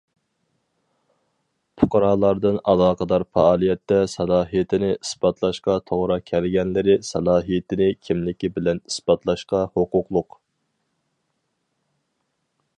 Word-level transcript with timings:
پۇقرالاردىن 1.81 2.55
ئالاقىدار 2.71 3.25
پائالىيەتتە 3.37 3.99
سالاھىيىتىنى 4.13 4.89
ئىسپاتلاشقا 4.95 5.75
توغرا 5.91 6.17
كەلگەنلىرى 6.31 6.97
سالاھىيىتىنى 7.11 7.91
كىملىكى 8.09 8.51
بىلەن 8.57 8.83
ئىسپاتلاشقا 8.91 9.61
ھوقۇقلۇق. 9.77 10.39